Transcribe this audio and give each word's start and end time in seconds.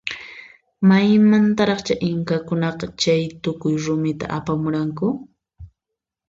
Maymantaraqcha 0.87 1.95
inkakunaqa 2.09 2.85
chaytukuy 3.01 3.75
rumita 3.85 4.25
apamuranku? 4.37 5.05